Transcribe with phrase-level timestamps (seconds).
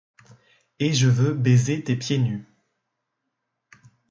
[0.79, 2.47] Et je veux baiser tes pieds nus.